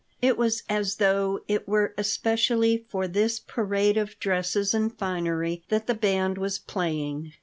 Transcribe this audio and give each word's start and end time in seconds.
It 0.19 0.35
was 0.35 0.63
as 0.67 0.95
though 0.95 1.41
it 1.47 1.67
were 1.67 1.93
especially 1.95 2.85
for 2.89 3.07
this 3.07 3.39
parade 3.39 3.97
of 3.97 4.17
dresses 4.19 4.73
and 4.73 4.91
finery 4.97 5.61
that 5.69 5.85
the 5.85 5.93
band 5.93 6.39
was 6.39 6.57
playing. 6.57 7.33